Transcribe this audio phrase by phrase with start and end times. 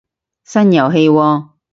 [0.43, 1.49] 新遊戲喎